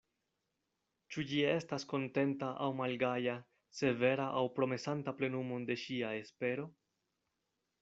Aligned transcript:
Ĉu 1.15 1.23
ĝi 1.31 1.41
estas 1.49 1.85
kontenta 1.91 2.49
aŭ 2.63 2.71
malgaja, 2.79 3.37
severa 3.81 4.27
aŭ 4.41 4.43
promesanta 4.57 5.15
plenumon 5.21 5.71
de 5.71 5.79
ŝia 5.85 6.13
espero? 6.25 6.69